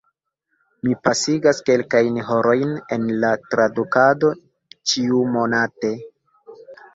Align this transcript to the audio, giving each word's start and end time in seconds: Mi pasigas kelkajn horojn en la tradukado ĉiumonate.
Mi 0.85 0.93
pasigas 1.07 1.59
kelkajn 1.67 2.17
horojn 2.29 2.71
en 2.97 3.05
la 3.25 3.29
tradukado 3.51 4.33
ĉiumonate. 4.93 5.93